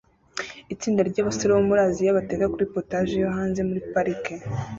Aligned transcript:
Itsinda 0.73 1.01
ryabasore 1.09 1.51
bo 1.57 1.63
muri 1.67 1.81
Aziya 1.87 2.17
bateka 2.19 2.51
kuri 2.53 2.69
POTAGE 2.73 3.13
yo 3.23 3.29
hanze 3.35 3.59
muri 3.67 3.81
parike 3.91 4.35